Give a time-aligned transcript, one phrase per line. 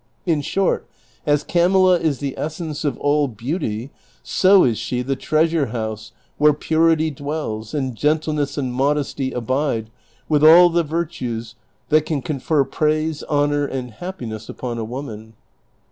[0.25, 0.87] In short,
[1.27, 3.91] as Camilla is the essence of all beauty,
[4.23, 9.91] so is she the treasure house where purity dwells, and gentleness and modestj' abide
[10.27, 11.53] with all the virtues
[11.89, 15.35] that can confer praise, honor, and happiness upon a woman.